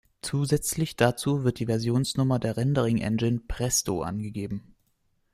Zusätzlich 0.23 0.95
dazu 0.95 1.43
wird 1.43 1.59
die 1.59 1.67
Versionsnummer 1.67 2.39
der 2.39 2.57
Rendering-Engine 2.57 3.41
Presto 3.47 4.01
angegeben. 4.01 4.73